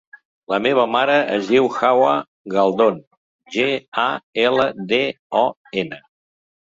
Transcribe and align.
La 0.51 0.57
meva 0.65 0.83
mare 0.93 1.17
es 1.33 1.49
diu 1.49 1.67
Hawa 1.81 2.13
Galdon: 2.55 2.97
ge, 3.57 3.67
a, 4.05 4.07
ela, 4.45 4.65
de, 4.93 5.03
o, 5.43 5.45
ena. 5.83 6.01